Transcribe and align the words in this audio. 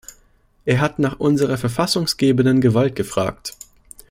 Er 0.65 0.81
hat 0.81 0.97
nach 0.97 1.19
unserer 1.19 1.59
verfassunggebenden 1.59 2.59
Gewalt 2.59 2.95
gefragt. 2.95 3.53